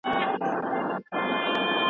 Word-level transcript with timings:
رفیع 0.05 1.71